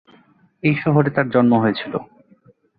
এই 0.63 0.75
শহরে 0.75 1.09
তার 1.09 1.27
জন্ম 1.29 1.53
হয়েছিল। 1.59 1.93